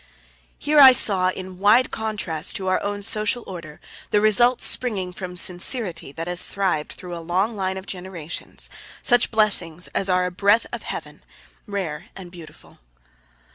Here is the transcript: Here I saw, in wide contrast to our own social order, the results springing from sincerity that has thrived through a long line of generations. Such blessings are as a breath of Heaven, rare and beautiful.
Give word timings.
Here 0.57 0.79
I 0.79 0.93
saw, 0.93 1.29
in 1.29 1.59
wide 1.59 1.91
contrast 1.91 2.55
to 2.55 2.65
our 2.67 2.81
own 2.81 3.03
social 3.03 3.43
order, 3.45 3.79
the 4.09 4.19
results 4.19 4.65
springing 4.65 5.13
from 5.13 5.35
sincerity 5.35 6.11
that 6.13 6.25
has 6.27 6.47
thrived 6.47 6.93
through 6.93 7.15
a 7.15 7.21
long 7.21 7.55
line 7.55 7.77
of 7.77 7.85
generations. 7.85 8.67
Such 9.03 9.29
blessings 9.29 9.89
are 9.89 9.93
as 9.93 10.09
a 10.09 10.31
breath 10.31 10.65
of 10.73 10.81
Heaven, 10.81 11.23
rare 11.67 12.05
and 12.15 12.31
beautiful. 12.31 12.79